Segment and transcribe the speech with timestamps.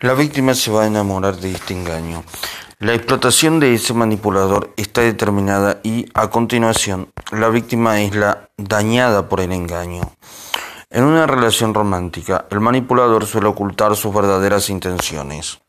[0.00, 2.22] La víctima se va a enamorar de este engaño.
[2.78, 9.28] La explotación de ese manipulador está determinada y, a continuación, la víctima es la dañada
[9.28, 10.02] por el engaño.
[10.88, 15.62] En una relación romántica, el manipulador suele ocultar sus verdaderas intenciones.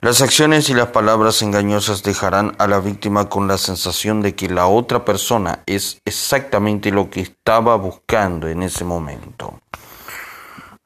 [0.00, 4.48] Las acciones y las palabras engañosas dejarán a la víctima con la sensación de que
[4.48, 9.58] la otra persona es exactamente lo que estaba buscando en ese momento.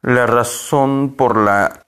[0.01, 1.85] La razón por la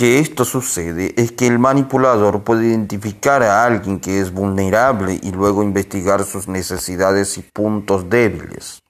[0.00, 5.30] que esto sucede es que el manipulador puede identificar a alguien que es vulnerable y
[5.30, 8.82] luego investigar sus necesidades y puntos débiles.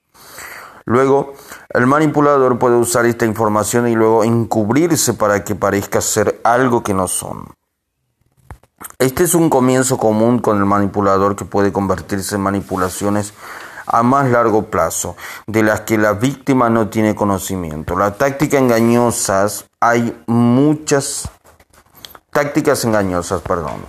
[0.84, 1.32] Luego,
[1.70, 6.94] el manipulador puede usar esta información y luego encubrirse para que parezca ser algo que
[6.94, 7.54] no son.
[9.00, 13.34] Este es un comienzo común con el manipulador que puede convertirse en manipulaciones
[13.84, 15.16] a más largo plazo,
[15.48, 17.96] de las que la víctima no tiene conocimiento.
[17.96, 21.28] Las tácticas engañosas, hay muchas
[22.30, 23.84] tácticas engañosas, perdón.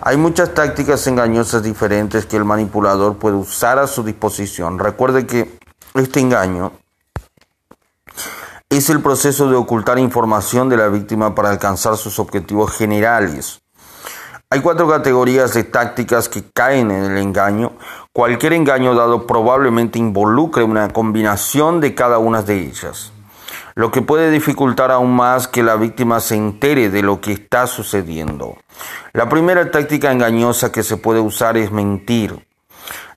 [0.00, 4.78] Hay muchas tácticas engañosas diferentes que el manipulador puede usar a su disposición.
[4.78, 5.58] Recuerde que
[5.94, 6.72] este engaño
[8.68, 13.62] es el proceso de ocultar información de la víctima para alcanzar sus objetivos generales.
[14.50, 17.72] Hay cuatro categorías de tácticas que caen en el engaño.
[18.12, 23.12] Cualquier engaño dado probablemente involucre una combinación de cada una de ellas,
[23.74, 27.66] lo que puede dificultar aún más que la víctima se entere de lo que está
[27.66, 28.56] sucediendo.
[29.12, 32.46] La primera táctica engañosa que se puede usar es mentir.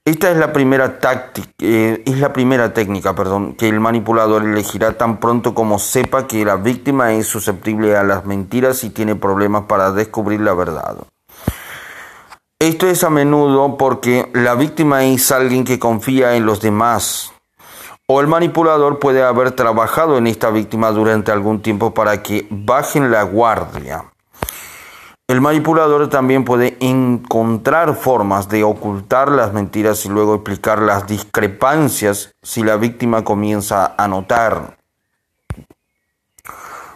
[0.03, 4.97] Esta es la primera táctica, eh, es la primera técnica, perdón, que el manipulador elegirá
[4.97, 9.63] tan pronto como sepa que la víctima es susceptible a las mentiras y tiene problemas
[9.63, 10.95] para descubrir la verdad.
[12.59, 17.33] Esto es a menudo porque la víctima es alguien que confía en los demás.
[18.09, 23.11] O el manipulador puede haber trabajado en esta víctima durante algún tiempo para que bajen
[23.11, 24.05] la guardia.
[25.27, 32.31] El manipulador también puede encontrar formas de ocultar las mentiras y luego explicar las discrepancias
[32.41, 34.77] si la víctima comienza a notar.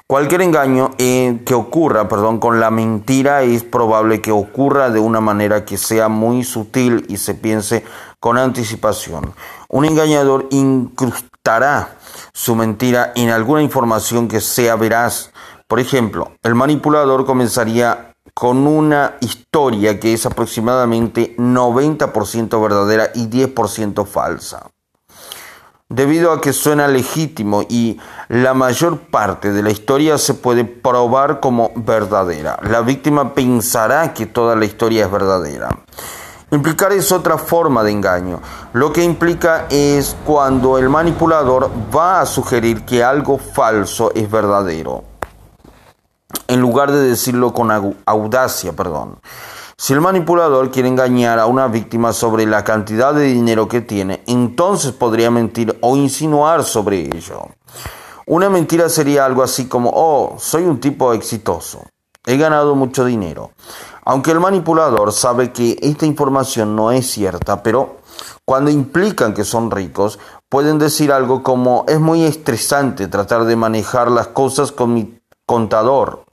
[0.08, 5.20] Cualquier engaño eh, que ocurra, perdón, con la mentira es probable que ocurra de una
[5.20, 7.84] manera que sea muy sutil y se piense
[8.22, 9.34] con anticipación.
[9.68, 11.98] Un engañador incrustará
[12.32, 15.32] su mentira en alguna información que sea veraz.
[15.68, 24.06] Por ejemplo, el manipulador comenzaría con una historia que es aproximadamente 90% verdadera y 10%
[24.06, 24.70] falsa
[25.90, 28.00] debido a que suena legítimo y
[28.30, 32.58] la mayor parte de la historia se puede probar como verdadera.
[32.64, 35.70] La víctima pensará que toda la historia es verdadera.
[36.54, 38.42] Implicar es otra forma de engaño.
[38.74, 45.06] Lo que implica es cuando el manipulador va a sugerir que algo falso es verdadero,
[46.50, 49.22] en lugar de decirlo con audacia, perdón.
[49.78, 54.22] Si el manipulador quiere engañar a una víctima sobre la cantidad de dinero que tiene,
[54.28, 57.48] entonces podría mentir o insinuar sobre ello.
[58.26, 61.86] Una mentira sería algo así como, oh, soy un tipo exitoso,
[62.26, 63.52] he ganado mucho dinero.
[64.04, 67.98] Aunque el manipulador sabe que esta información no es cierta, pero
[68.46, 70.20] cuando implican que son ricos,
[70.50, 76.26] pueden decir algo como, es muy estresante tratar de manejar las cosas con mi contador.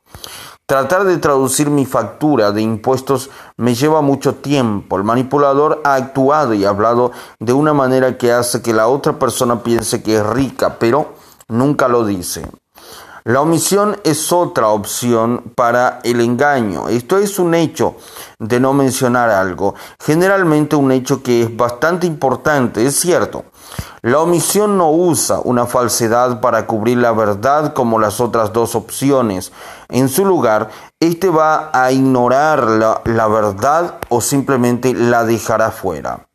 [0.67, 4.97] Tratar de traducir mi factura de impuestos me lleva mucho tiempo.
[4.97, 9.63] El manipulador ha actuado y hablado de una manera que hace que la otra persona
[9.63, 11.15] piense que es rica, pero
[11.49, 12.47] nunca lo dice.
[13.29, 16.89] La omisión es otra opción para el engaño.
[16.89, 17.97] Esto es un hecho
[18.39, 23.45] de no mencionar algo, generalmente un hecho que es bastante importante, es cierto.
[24.01, 29.53] La omisión no usa una falsedad para cubrir la verdad como las otras dos opciones.
[29.91, 32.65] En su lugar, éste va a ignorar
[33.05, 36.28] la, verdad o simplemente la dejará fuera.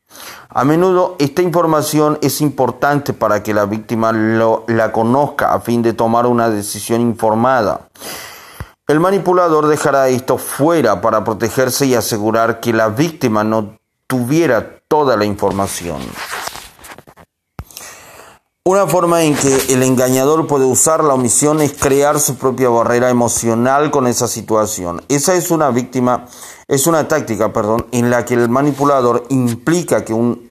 [0.55, 5.93] A menudo esta información es importante para que la víctima la conozca a fin de
[5.93, 7.89] tomar una decisión informada.
[8.87, 15.17] El manipulador dejará esto fuera para protegerse y asegurar que la víctima no tuviera toda
[15.17, 15.97] la información.
[18.65, 23.09] Una forma en que el engañador puede usar la omisión es crear su propia barrera
[23.09, 25.01] emocional con esa situación.
[25.09, 26.27] Esa es una víctima,
[26.69, 30.49] es una táctica, perdón, en la que el manipulador implica que un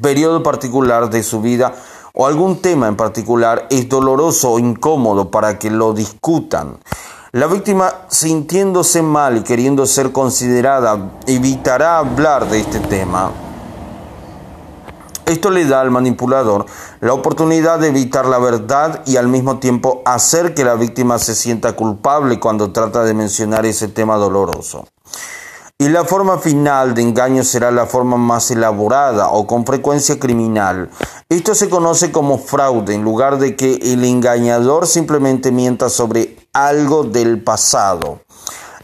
[0.00, 1.74] periodo particular de su vida
[2.14, 6.78] o algún tema en particular es doloroso o incómodo para que lo discutan.
[7.32, 13.30] La víctima, sintiéndose mal y queriendo ser considerada, evitará hablar de este tema
[15.26, 16.66] Esto le da al manipulador
[17.00, 21.34] la oportunidad de evitar la verdad y al mismo tiempo hacer que la víctima se
[21.34, 24.86] sienta culpable cuando trata de mencionar ese tema doloroso.
[25.78, 30.90] Y la forma final de engaño será la forma más elaborada o con frecuencia criminal.
[31.28, 37.02] Esto se conoce como fraude, en lugar de que el engañador simplemente mienta sobre algo
[37.02, 38.20] del pasado.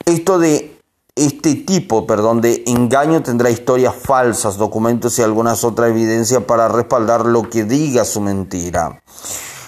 [0.05, 0.72] Esto de
[1.15, 7.27] este tipo, perdón, de engaño tendrá historias falsas, documentos y algunas otras evidencias para respaldar
[7.27, 9.03] lo que diga su mentira.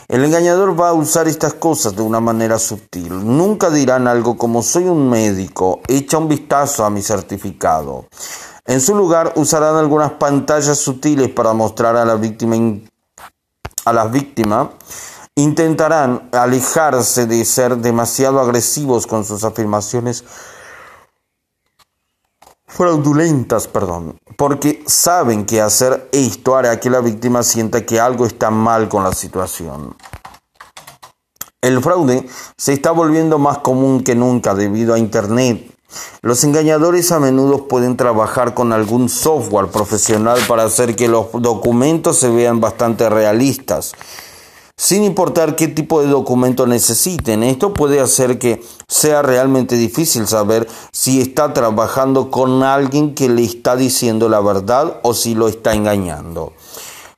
[0.08, 3.10] El engañador va a usar estas cosas de una manera sutil.
[3.24, 8.06] Nunca dirán algo como soy un médico, echa un vistazo a mi certificado.
[8.66, 12.56] En su lugar usarán algunas pantallas sutiles para mostrar a la víctima
[13.84, 14.68] a las víctimas
[15.36, 20.24] intentarán alejarse de ser demasiado agresivos con sus afirmaciones
[22.74, 28.50] fraudulentas, perdón, porque saben que hacer esto hará que la víctima sienta que algo está
[28.50, 29.96] mal con la situación.
[31.60, 32.26] El fraude
[32.58, 35.70] se está volviendo más común que nunca debido a Internet.
[36.20, 42.18] Los engañadores a menudo pueden trabajar con algún software profesional para hacer que los documentos
[42.18, 43.92] se vean bastante realistas
[44.76, 47.42] sin importar qué tipo de documento necesiten.
[47.42, 53.44] Esto puede hacer que sea realmente difícil saber si está trabajando con alguien que le
[53.44, 56.52] está diciendo la verdad o si lo está engañando.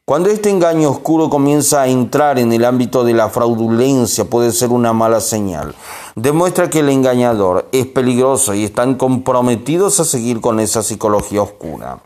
[0.09, 4.71] Cuando este engaño oscuro comienza a entrar en el ámbito de la fraudulencia puede ser
[4.71, 5.75] una mala señal.
[6.15, 12.05] Demuestra que el engañador es peligroso y están comprometidos a seguir con esa psicología oscura.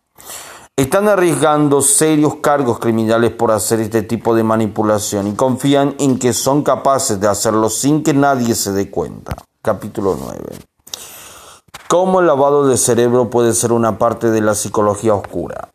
[0.80, 6.32] Están arriesgando serios cargos criminales por hacer este tipo de manipulación y confían en que
[6.32, 9.36] son capaces de hacerlo sin que nadie se dé cuenta.
[9.60, 10.40] Capítulo 9.
[11.86, 15.68] ¿Cómo el lavado de cerebro puede ser una parte de la psicología oscura?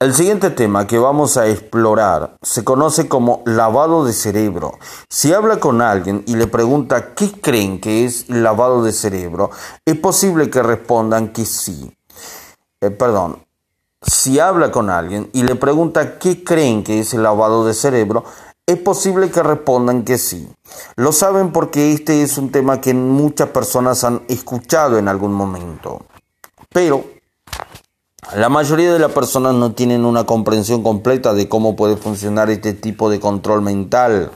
[0.00, 4.78] El siguiente tema que vamos a explorar se conoce como lavado de cerebro.
[5.10, 9.50] Si habla con alguien y le pregunta qué creen que es lavado de cerebro,
[9.84, 11.95] es posible que respondan que sí.
[12.80, 13.38] Eh, perdón,
[14.02, 18.24] si habla con alguien y le pregunta qué creen que es el lavado de cerebro,
[18.66, 20.48] es posible que respondan que sí.
[20.96, 26.04] Lo saben porque este es un tema que muchas personas han escuchado en algún momento.
[26.70, 27.04] Pero
[28.34, 32.74] la mayoría de las personas no tienen una comprensión completa de cómo puede funcionar este
[32.74, 34.32] tipo de control mental.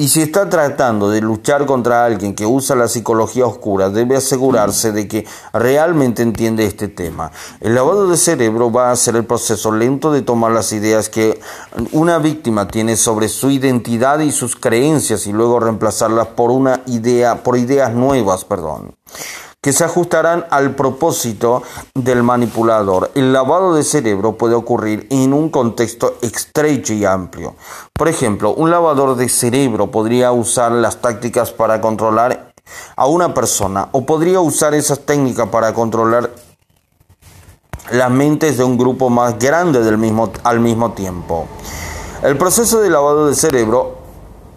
[0.00, 4.92] Y si está tratando de luchar contra alguien que usa la psicología oscura, debe asegurarse
[4.92, 7.32] de que realmente entiende este tema.
[7.60, 11.40] El lavado de cerebro va a ser el proceso lento de tomar las ideas que
[11.90, 17.42] una víctima tiene sobre su identidad y sus creencias y luego reemplazarlas por una idea,
[17.42, 18.94] por ideas nuevas, perdón
[19.68, 21.62] que se ajustarán al propósito
[21.92, 23.10] del manipulador.
[23.14, 27.54] El lavado de cerebro puede ocurrir en un contexto estrecho y amplio.
[27.92, 32.54] Por ejemplo, un lavador de cerebro podría usar las tácticas para controlar
[32.96, 36.30] a una persona o podría usar esas técnicas para controlar
[37.90, 41.46] las mentes de un grupo más grande del mismo, al mismo tiempo.
[42.22, 43.97] El proceso de lavado de cerebro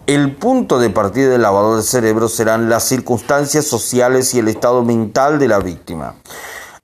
[0.07, 4.83] el punto de partida del lavado de cerebro serán las circunstancias sociales y el estado
[4.83, 6.15] mental de la víctima.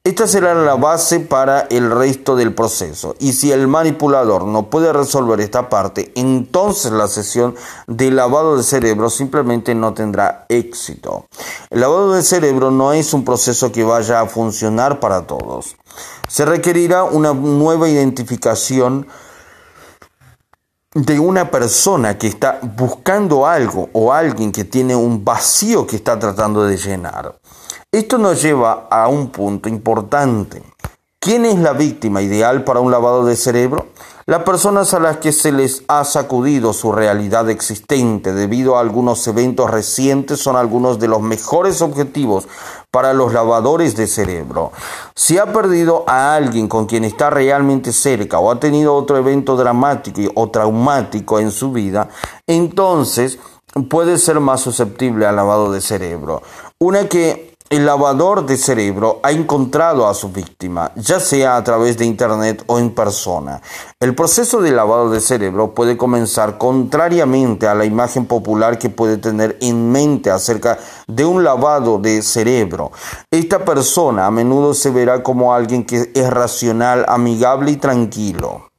[0.08, 3.18] Esta será la base para el resto del proceso.
[3.20, 7.56] Y si el manipulador no puede resolver esta parte, entonces la sesión
[7.88, 11.26] de lavado de cerebro simplemente no tendrá éxito.
[11.70, 15.76] El lavado de cerebro no es un proceso que vaya a funcionar para todos.
[16.30, 19.08] Se requerirá una nueva identificación
[20.98, 26.18] de una persona que está buscando algo o alguien que tiene un vacío que está
[26.18, 27.38] tratando de llenar.
[27.92, 30.64] Esto nos lleva a un punto importante.
[31.20, 33.87] ¿Quién es la víctima ideal para un lavado de cerebro?
[34.30, 39.26] Las personas a las que se les ha sacudido su realidad existente debido a algunos
[39.26, 42.46] eventos recientes son algunos de los mejores objetivos
[42.92, 44.74] para los lavadores de cerebro.
[45.16, 49.56] Si ha perdido a alguien con quien está realmente cerca o ha tenido otro evento
[49.56, 52.10] dramático o traumático en su vida,
[52.48, 53.40] entonces
[53.90, 56.42] puede ser más susceptible al lavado de cerebro.
[56.80, 61.98] Una que el lavador de cerebro ha encontrado a su víctima, ya sea a través
[61.98, 63.62] de Internet o en persona.
[64.00, 69.18] El proceso de lavado de cerebro puede comenzar contrariamente a la imagen popular que puede
[69.18, 72.92] tener en mente acerca de un lavado de cerebro.
[73.32, 78.70] Esta persona a menudo se verá como alguien que es racional, amigable y tranquilo.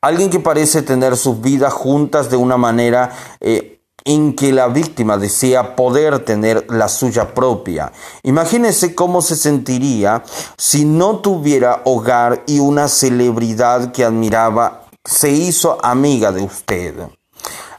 [0.00, 3.10] Alguien que parece tener sus vidas juntas de una manera...
[3.40, 3.67] Eh,
[4.08, 7.92] en que la víctima desea poder tener la suya propia.
[8.22, 10.24] Imagínese cómo se sentiría
[10.56, 17.17] si no tuviera hogar y una celebridad que admiraba se hizo amiga de usted.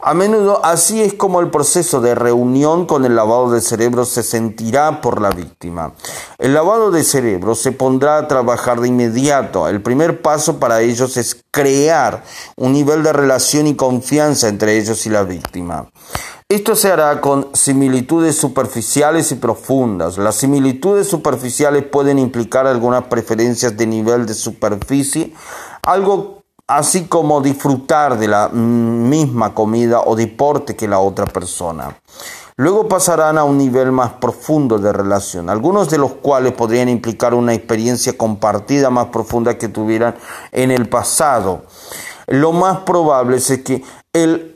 [0.01, 4.23] A menudo así es como el proceso de reunión con el lavado de cerebro se
[4.23, 5.91] sentirá por la víctima.
[6.37, 9.67] El lavado de cerebro se pondrá a trabajar de inmediato.
[9.67, 12.23] El primer paso para ellos es crear
[12.55, 15.89] un nivel de relación y confianza entre ellos y la víctima.
[16.47, 20.17] Esto se hará con similitudes superficiales y profundas.
[20.17, 25.33] Las similitudes superficiales pueden implicar algunas preferencias de nivel de superficie,
[25.83, 26.38] algo
[26.69, 31.97] así como disfrutar de la misma comida o deporte que la otra persona.
[32.57, 37.33] Luego pasarán a un nivel más profundo de relación, algunos de los cuales podrían implicar
[37.33, 40.15] una experiencia compartida más profunda que tuvieran
[40.51, 41.63] en el pasado.
[42.27, 43.83] Lo más probable es que
[44.13, 44.53] el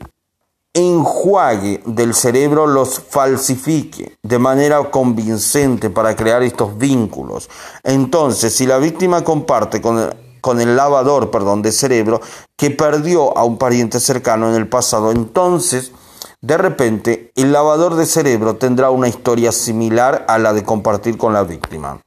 [0.72, 7.50] enjuague del cerebro los falsifique de manera convincente para crear estos vínculos.
[7.82, 12.20] Entonces, si la víctima comparte con con el lavador, perdón, de cerebro
[12.54, 15.10] que perdió a un pariente cercano en el pasado.
[15.10, 15.92] Entonces,
[16.42, 21.32] de repente, el lavador de cerebro tendrá una historia similar a la de compartir con
[21.32, 22.02] la víctima.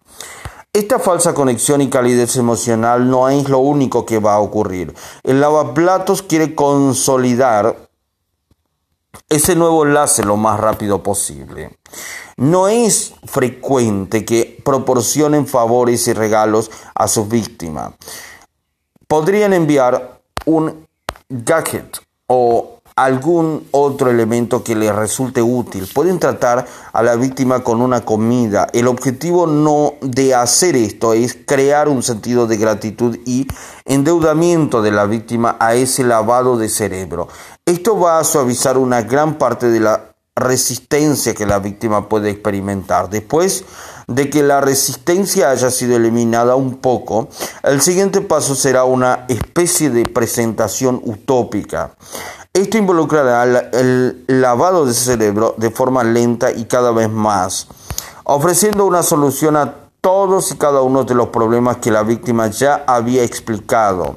[0.71, 4.93] Esta falsa conexión y calidez emocional no es lo único que va a ocurrir.
[5.23, 7.86] El lavaplatos quiere consolidar
[9.29, 11.77] ese nuevo enlace lo más rápido posible.
[12.37, 17.93] No es frecuente que proporcionen favores y regalos a sus víctimas.
[19.07, 20.87] Podrían enviar un
[21.29, 21.97] gadget
[22.27, 25.87] o algún otro elemento que les resulte útil.
[25.93, 28.67] Pueden tratar a la víctima con una comida.
[28.73, 33.47] El objetivo no de hacer esto es crear un sentido de gratitud y
[33.85, 37.27] endeudamiento de la víctima a ese lavado de cerebro.
[37.67, 43.09] Esto va a suavizar una gran parte de la resistencia que la víctima puede experimentar.
[43.09, 43.65] Después
[44.07, 47.27] de que la resistencia haya sido eliminada un poco,
[47.63, 51.91] el siguiente paso será una especie de presentación utópica.
[52.53, 53.43] Esto involucrará
[53.73, 57.67] el lavado de cerebro de forma lenta y cada vez más,
[58.23, 62.85] ofreciendo una solución a todos y cada uno de los problemas que la víctima ya
[62.87, 64.15] había explicado.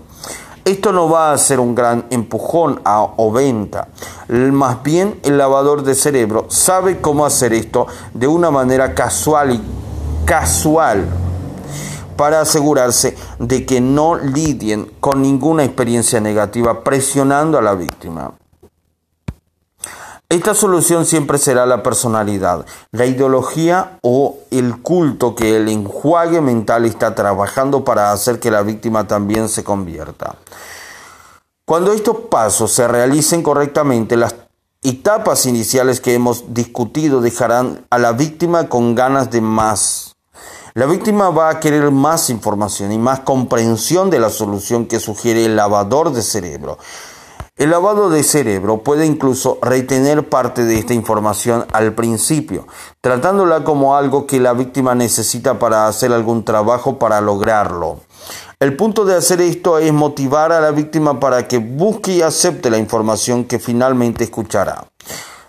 [0.71, 3.89] Esto no va a ser un gran empujón a, o venta.
[4.29, 9.61] Más bien el lavador de cerebro sabe cómo hacer esto de una manera casual y
[10.25, 11.09] casual
[12.17, 18.40] para asegurarse de que no lidien con ninguna experiencia negativa presionando a la víctima.
[20.31, 26.85] Esta solución siempre será la personalidad, la ideología o el culto que el enjuague mental
[26.85, 30.37] está trabajando para hacer que la víctima también se convierta.
[31.65, 34.37] Cuando estos pasos se realicen correctamente, las
[34.85, 40.15] etapas iniciales que hemos discutido dejarán a la víctima con ganas de más.
[40.75, 45.45] La víctima va a querer más información y más comprensión de la solución que sugiere
[45.45, 46.79] el lavador de cerebro.
[47.61, 52.67] El lavado de cerebro puede incluso retener parte de esta información al principio,
[53.03, 58.01] tratándola como algo que la víctima necesita para hacer algún trabajo para lograrlo.
[58.61, 62.71] El punto de hacer esto es motivar a la víctima para que busque y acepte
[62.71, 64.87] la información que finalmente escuchará.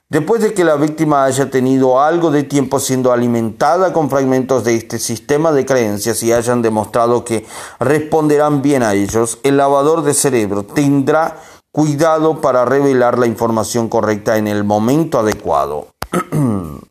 [0.09, 4.75] Después de que la víctima haya tenido algo de tiempo siendo alimentada con fragmentos de
[4.75, 7.45] este sistema de creencias y hayan demostrado que
[7.79, 11.37] responderán bien a ellos, el lavador de cerebro tendrá
[11.73, 15.87] Cuidado para revelar la información correcta en el momento adecuado.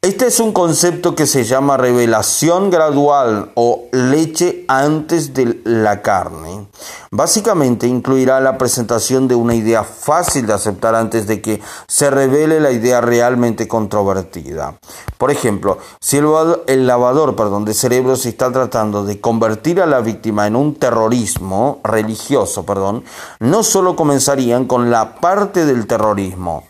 [0.00, 6.68] Este es un concepto que se llama revelación gradual o leche antes de la carne.
[7.10, 12.60] Básicamente incluirá la presentación de una idea fácil de aceptar antes de que se revele
[12.60, 14.78] la idea realmente controvertida.
[15.18, 19.98] Por ejemplo, si el lavador perdón, de cerebro se está tratando de convertir a la
[19.98, 23.02] víctima en un terrorismo religioso, perdón,
[23.40, 26.62] no solo comenzarían con la parte del terrorismo,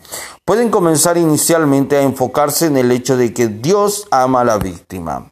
[0.49, 5.31] pueden comenzar inicialmente a enfocarse en el hecho de que Dios ama a la víctima.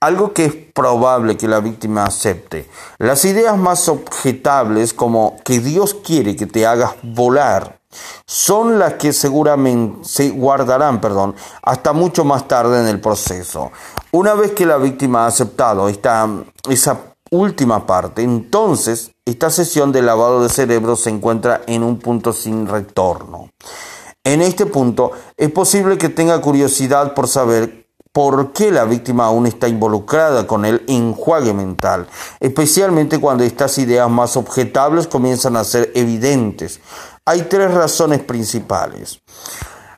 [0.00, 2.68] Algo que es probable que la víctima acepte.
[2.98, 7.78] Las ideas más objetables como que Dios quiere que te hagas volar
[8.26, 13.70] son las que seguramente se guardarán, perdón, hasta mucho más tarde en el proceso.
[14.10, 16.28] Una vez que la víctima ha aceptado esta,
[16.68, 16.98] esa
[17.30, 22.66] última parte, entonces esta sesión de lavado de cerebro se encuentra en un punto sin
[22.66, 23.48] retorno.
[24.24, 29.46] En este punto, es posible que tenga curiosidad por saber por qué la víctima aún
[29.46, 32.06] está involucrada con el enjuague mental,
[32.40, 36.80] especialmente cuando estas ideas más objetables comienzan a ser evidentes.
[37.24, 39.20] Hay tres razones principales.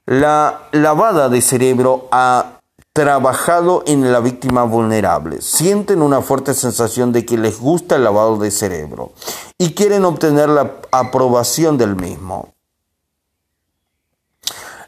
[0.07, 2.61] La lavada de cerebro ha
[2.93, 5.41] trabajado en la víctima vulnerable.
[5.41, 9.12] Sienten una fuerte sensación de que les gusta el lavado de cerebro
[9.59, 12.52] y quieren obtener la aprobación del mismo.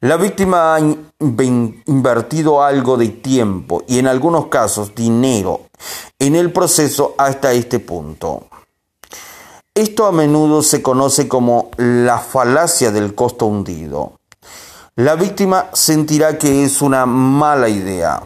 [0.04, 5.62] La víctima ha invertido algo de tiempo y en algunos casos dinero
[6.18, 8.48] en el proceso hasta este punto.
[9.74, 14.20] Esto a menudo se conoce como la falacia del costo hundido.
[14.96, 18.20] La víctima sentirá que es una mala idea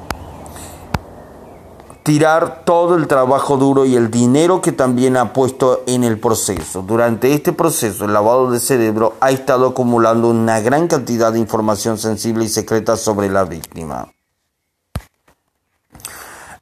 [2.08, 6.80] tirar todo el trabajo duro y el dinero que también ha puesto en el proceso.
[6.80, 11.98] Durante este proceso, el lavado de cerebro ha estado acumulando una gran cantidad de información
[11.98, 14.10] sensible y secreta sobre la víctima.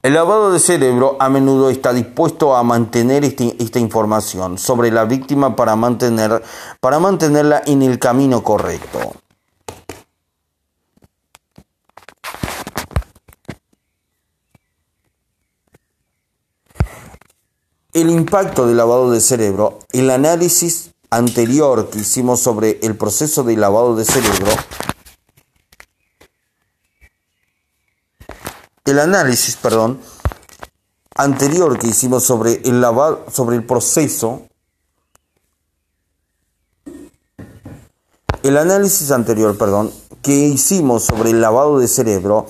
[0.03, 5.05] El lavado de cerebro a menudo está dispuesto a mantener este, esta información sobre la
[5.05, 6.43] víctima para, mantener,
[6.81, 9.13] para mantenerla en el camino correcto.
[17.97, 23.57] El impacto del lavado de cerebro, el análisis anterior que hicimos sobre el proceso de
[23.57, 24.53] lavado de cerebro,
[28.85, 29.99] el análisis, perdón,
[31.15, 34.43] anterior que hicimos sobre el lavado, sobre el proceso,
[38.43, 42.47] el análisis anterior, perdón, que hicimos sobre el lavado de cerebro,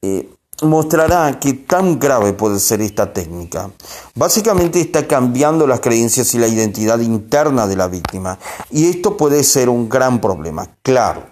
[0.00, 3.70] eh, mostrará qué tan grave puede ser esta técnica.
[4.14, 8.38] Básicamente está cambiando las creencias y la identidad interna de la víctima
[8.70, 10.66] y esto puede ser un gran problema.
[10.82, 11.24] Claro,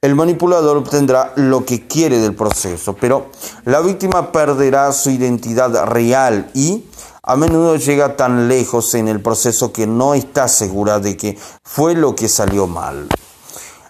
[0.00, 3.30] el manipulador obtendrá lo que quiere del proceso, pero
[3.64, 6.84] la víctima perderá su identidad real y
[7.22, 11.94] a menudo llega tan lejos en el proceso que no está segura de que fue
[11.94, 13.08] lo que salió mal.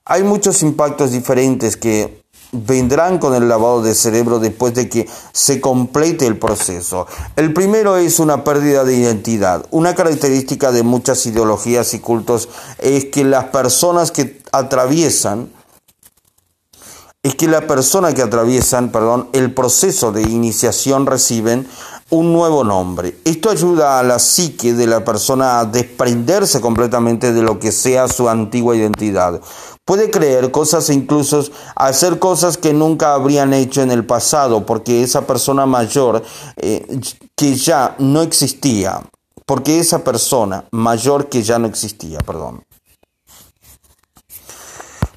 [0.05, 5.61] Hay muchos impactos diferentes que vendrán con el lavado de cerebro después de que se
[5.61, 7.07] complete el proceso.
[7.37, 9.67] El primero es una pérdida de identidad.
[9.71, 15.51] Una característica de muchas ideologías y cultos es que las personas que atraviesan
[17.23, 21.66] es que la persona que atraviesan, perdón, el proceso de iniciación reciben
[22.11, 23.18] un nuevo nombre.
[23.25, 28.09] Esto ayuda a la psique de la persona a desprenderse completamente de lo que sea
[28.09, 29.40] su antigua identidad.
[29.88, 31.42] Puede creer cosas e incluso
[31.74, 36.22] hacer cosas que nunca habrían hecho en el pasado porque esa persona mayor
[36.59, 37.01] eh,
[37.35, 39.01] que ya no existía,
[39.46, 42.62] porque esa persona mayor que ya no existía, perdón.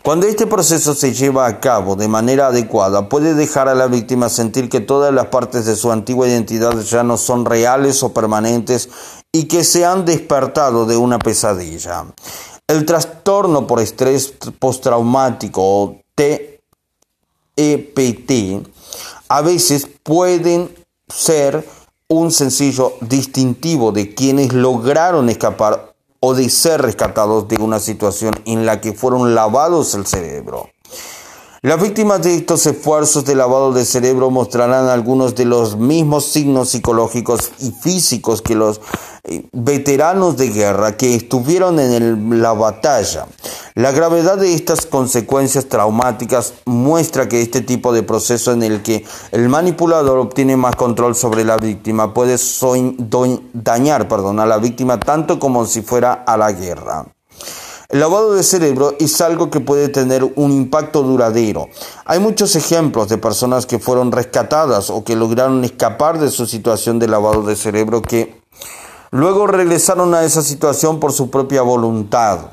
[0.03, 4.29] Cuando este proceso se lleva a cabo de manera adecuada, puede dejar a la víctima
[4.29, 8.88] sentir que todas las partes de su antigua identidad ya no son reales o permanentes
[9.34, 12.05] y que se han despertado de una pesadilla.
[12.71, 16.62] El trastorno por estrés postraumático o TEPT
[19.27, 20.73] a veces pueden
[21.10, 21.67] ser
[22.07, 28.65] un sencillo distintivo de quienes lograron escapar o de ser rescatados de una situación en
[28.65, 30.69] la que fueron lavados el cerebro.
[31.63, 36.69] Las víctimas de estos esfuerzos de lavado de cerebro mostrarán algunos de los mismos signos
[36.69, 38.82] psicológicos y físicos que los
[39.26, 43.28] eh, veteranos de guerra que estuvieron en la batalla.
[43.76, 49.06] La gravedad de estas consecuencias traumáticas muestra que este tipo de proceso en el que
[49.32, 52.38] el manipulador obtiene más control sobre la víctima puede
[53.54, 57.06] dañar perdón, a la víctima tanto como si fuera a la guerra.
[57.91, 61.67] El lavado de cerebro es algo que puede tener un impacto duradero.
[62.06, 66.99] Hay muchos ejemplos de personas que fueron rescatadas o que lograron escapar de su situación
[66.99, 68.41] de lavado de cerebro que
[69.12, 72.51] luego regresaron a esa situación por su propia voluntad.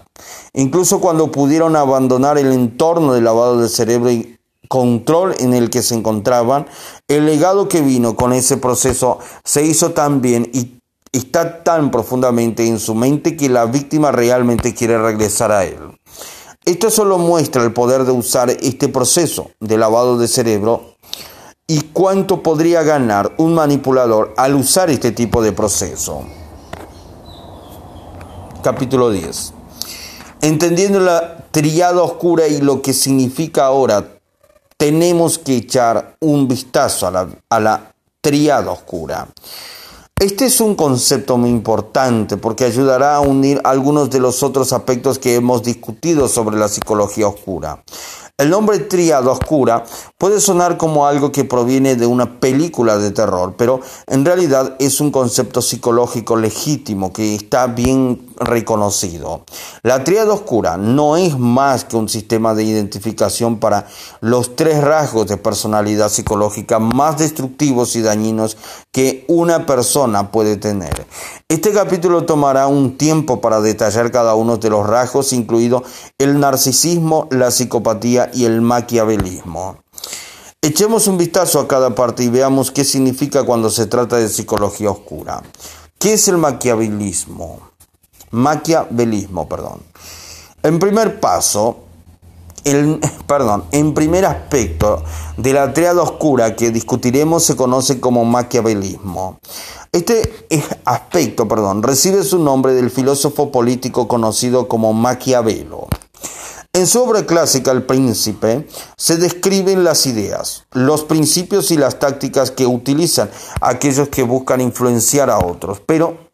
[0.55, 5.83] Incluso cuando pudieron abandonar el entorno de lavado de cerebro y control en el que
[5.83, 6.67] se encontraban,
[7.07, 10.78] el legado que vino con ese proceso se hizo tan bien y
[11.13, 15.79] está tan profundamente en su mente que la víctima realmente quiere regresar a él.
[16.65, 20.97] Esto solo muestra el poder de usar este proceso de lavado de cerebro
[21.67, 26.25] y cuánto podría ganar un manipulador al usar este tipo de proceso.
[28.63, 29.55] Capítulo 10.
[30.43, 34.19] Entendiendo la triada oscura y lo que significa ahora,
[34.77, 39.29] tenemos que echar un vistazo a la, a la triada oscura.
[40.21, 45.21] Este es un concepto muy importante porque ayudará a unir algunos de los otros aspectos
[45.21, 47.85] que hemos discutido sobre la psicología oscura.
[48.37, 49.85] El nombre triada oscura
[50.17, 55.01] puede sonar como algo que proviene de una película de terror, pero en realidad es
[55.01, 59.45] un concepto psicológico legítimo que está bien reconocido.
[59.83, 63.87] La tríada oscura no es más que un sistema de identificación para
[64.21, 68.57] los tres rasgos de personalidad psicológica más destructivos y dañinos
[68.93, 71.07] que una persona puede tener.
[71.49, 75.83] Este capítulo tomará un tiempo para detallar cada uno de los rasgos, incluido
[76.19, 79.77] el narcisismo, la psicopatía y el maquiavelismo.
[80.61, 84.91] Echemos un vistazo a cada parte y veamos qué significa cuando se trata de psicología
[84.91, 85.43] oscura.
[85.99, 87.61] ¿Qué es el maquiavelismo?
[88.31, 89.81] Maquiavelismo, perdón.
[90.63, 91.85] En primer paso,
[92.65, 95.03] el, perdón, en primer aspecto
[95.37, 99.39] de la triada oscura que discutiremos se conoce como maquiavelismo.
[99.93, 100.47] Este
[100.85, 105.89] aspecto, perdón, recibe su nombre del filósofo político conocido como Maquiavelo.
[106.75, 112.51] En su obra clásica El Príncipe se describen las ideas, los principios y las tácticas
[112.51, 113.31] que utilizan
[113.63, 115.81] aquellos que buscan influenciar a otros.
[115.87, 116.28] Pero,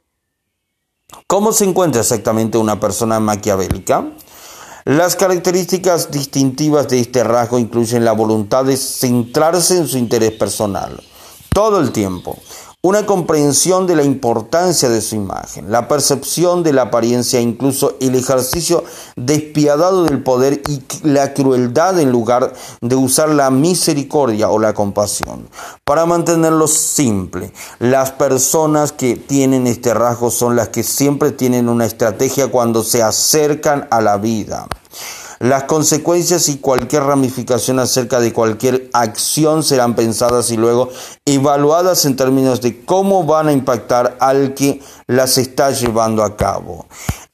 [1.26, 4.12] ¿cómo se encuentra exactamente una persona maquiavélica?
[4.84, 11.02] Las características distintivas de este rasgo incluyen la voluntad de centrarse en su interés personal
[11.54, 12.36] todo el tiempo,
[12.84, 18.14] una comprensión de la importancia de su imagen, la percepción de la apariencia, incluso el
[18.14, 18.84] ejercicio
[19.16, 25.48] despiadado del poder y la crueldad en lugar de usar la misericordia o la compasión.
[25.82, 31.86] Para mantenerlo simple, las personas que tienen este rasgo son las que siempre tienen una
[31.86, 34.66] estrategia cuando se acercan a la vida.
[35.40, 40.90] Las consecuencias y cualquier ramificación acerca de cualquier acción serán pensadas y luego
[41.24, 46.86] evaluadas en términos de cómo van a impactar al que las está llevando a cabo.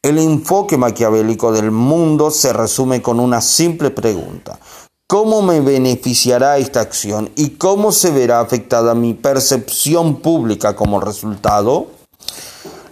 [0.02, 4.58] El enfoque maquiavélico del mundo se resume con una simple pregunta.
[5.06, 11.99] ¿Cómo me beneficiará esta acción y cómo se verá afectada mi percepción pública como resultado?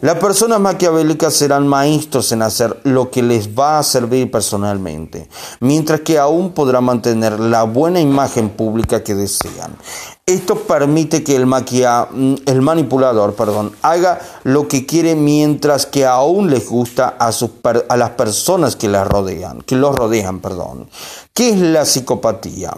[0.00, 6.02] Las personas maquiavélicas serán maestros en hacer lo que les va a servir personalmente, mientras
[6.02, 9.76] que aún podrán mantener la buena imagen pública que desean.
[10.24, 16.06] Esto permite que el, maquia, mm, el manipulador perdón, haga lo que quiere mientras que
[16.06, 17.50] aún les gusta a, sus,
[17.88, 20.38] a las personas que, las rodean, que los rodean.
[20.38, 20.88] Perdón.
[21.34, 22.70] ¿Qué es la psicopatía?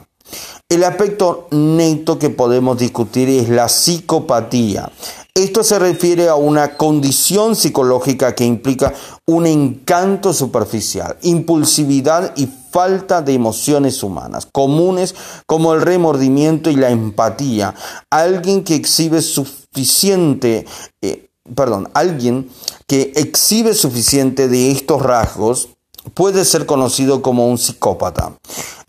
[0.69, 4.91] El aspecto neto que podemos discutir es la psicopatía.
[5.35, 8.93] Esto se refiere a una condición psicológica que implica
[9.27, 15.15] un encanto superficial, impulsividad y falta de emociones humanas, comunes
[15.47, 17.75] como el remordimiento y la empatía.
[18.11, 20.67] Alguien que exhibe suficiente,
[21.01, 22.51] eh, perdón, alguien
[22.87, 25.71] que exhibe suficiente de estos rasgos
[26.15, 28.33] puede ser conocido como un psicópata.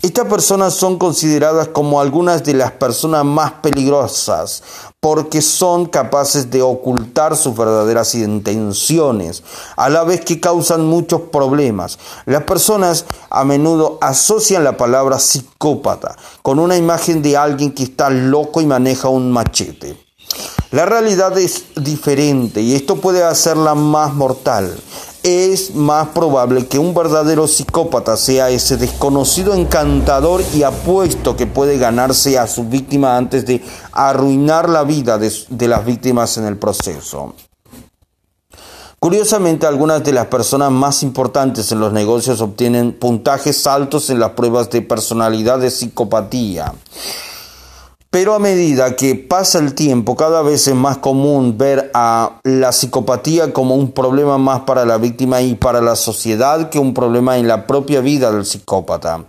[0.01, 4.63] Estas personas son consideradas como algunas de las personas más peligrosas
[4.99, 9.43] porque son capaces de ocultar sus verdaderas intenciones,
[9.75, 11.97] a la vez que causan muchos problemas.
[12.25, 18.09] Las personas a menudo asocian la palabra psicópata con una imagen de alguien que está
[18.09, 19.97] loco y maneja un machete.
[20.71, 24.73] La realidad es diferente y esto puede hacerla más mortal
[25.23, 31.77] es más probable que un verdadero psicópata sea ese desconocido encantador y apuesto que puede
[31.77, 37.35] ganarse a su víctima antes de arruinar la vida de, las víctimas en el proceso.
[38.99, 44.31] Curiosamente, algunas de las personas más importantes en los negocios obtienen puntajes altos en las
[44.31, 46.73] pruebas de personalidad de psicopatía.
[48.11, 52.73] Pero a medida que pasa el tiempo, cada vez es más común ver a la
[52.73, 57.37] psicopatía como un problema más para la víctima y para la sociedad que un problema
[57.37, 59.23] en la propia vida del psicópata.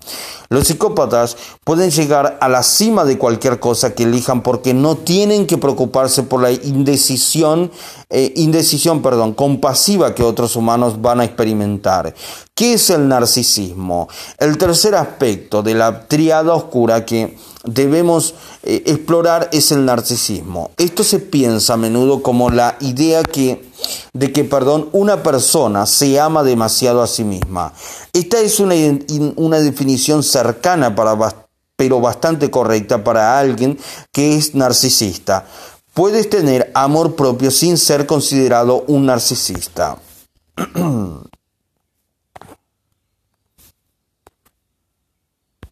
[0.48, 5.46] Los psicópatas pueden llegar a la cima de cualquier cosa que elijan porque no tienen
[5.46, 7.70] que preocuparse por la indecisión,
[8.10, 12.12] eh, indecisión perdón, compasiva que otros humanos van a experimentar.
[12.52, 14.08] ¿Qué es el narcisismo?
[14.38, 20.70] El tercer aspecto de la triada oscura que debemos eh, explorar es el narcisismo.
[20.76, 23.70] Esto se piensa a menudo como la idea que,
[24.12, 27.72] de que perdón, una persona se ama demasiado a sí misma.
[28.12, 28.74] Esta es una,
[29.36, 31.46] una definición cercana para,
[31.76, 33.78] pero bastante correcta para alguien
[34.12, 35.46] que es narcisista.
[35.94, 39.98] Puedes tener amor propio sin ser considerado un narcisista.